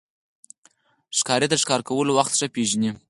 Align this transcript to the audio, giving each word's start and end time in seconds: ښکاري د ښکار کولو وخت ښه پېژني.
ښکاري 1.17 1.47
د 1.49 1.55
ښکار 1.61 1.81
کولو 1.89 2.11
وخت 2.17 2.33
ښه 2.39 2.47
پېژني. 2.55 2.91